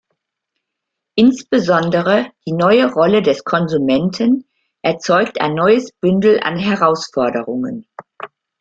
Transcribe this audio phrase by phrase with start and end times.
[1.13, 4.47] Insbesondere die neue Rolle des Konsumenten
[4.81, 7.85] erzeugt ein neues Bündel an Herausforderungen.